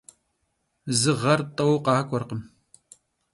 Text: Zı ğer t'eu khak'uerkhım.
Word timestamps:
Zı 0.99 1.13
ğer 1.21 1.39
t'eu 1.55 1.75
khak'uerkhım. 1.85 2.41